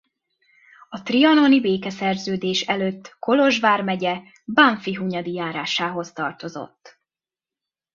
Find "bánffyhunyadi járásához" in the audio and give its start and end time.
4.45-6.11